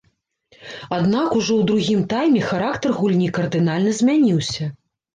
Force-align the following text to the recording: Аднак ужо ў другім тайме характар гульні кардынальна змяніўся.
Аднак 0.97 1.29
ужо 1.41 1.53
ў 1.59 1.61
другім 1.73 2.01
тайме 2.15 2.41
характар 2.49 2.99
гульні 3.03 3.31
кардынальна 3.39 3.99
змяніўся. 4.03 4.77